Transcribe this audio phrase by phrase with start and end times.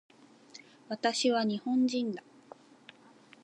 [0.89, 2.23] 私は日本人だ